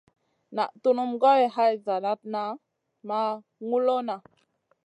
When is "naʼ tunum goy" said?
0.55-1.41